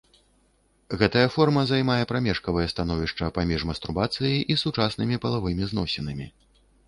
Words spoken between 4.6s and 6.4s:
сучаснымі палавымі зносінамі.